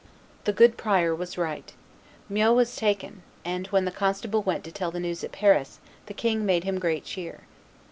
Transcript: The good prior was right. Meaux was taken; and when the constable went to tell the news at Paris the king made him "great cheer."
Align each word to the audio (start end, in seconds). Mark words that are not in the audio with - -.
The 0.45 0.51
good 0.51 0.77
prior 0.77 1.13
was 1.13 1.37
right. 1.37 1.71
Meaux 2.27 2.53
was 2.53 2.75
taken; 2.75 3.21
and 3.45 3.67
when 3.67 3.85
the 3.85 3.91
constable 3.91 4.41
went 4.41 4.63
to 4.63 4.71
tell 4.71 4.89
the 4.89 4.99
news 4.99 5.23
at 5.23 5.31
Paris 5.31 5.77
the 6.07 6.15
king 6.15 6.43
made 6.43 6.63
him 6.63 6.79
"great 6.79 7.05
cheer." 7.05 7.41